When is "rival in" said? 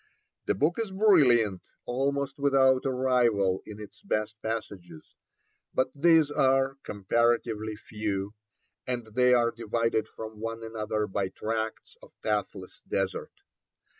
2.91-3.79